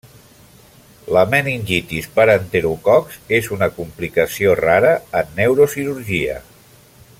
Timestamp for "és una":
3.41-3.69